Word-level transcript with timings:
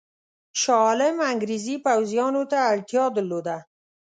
شاه 0.61 0.81
عالم 0.87 1.15
انګرېزي 1.31 1.75
پوځیانو 1.85 2.43
ته 2.51 2.57
اړتیا 2.71 3.03
درلوده. 3.15 3.57